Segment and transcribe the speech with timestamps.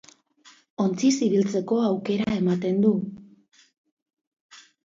[0.85, 2.95] Ontziz ibiltzeko aukera ematen du.